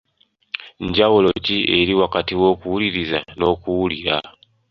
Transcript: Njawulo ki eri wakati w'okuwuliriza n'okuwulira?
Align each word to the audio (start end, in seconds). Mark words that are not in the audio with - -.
Njawulo 0.87 1.29
ki 1.45 1.57
eri 1.77 1.93
wakati 2.01 2.33
w'okuwuliriza 2.41 3.19
n'okuwulira? 3.37 4.15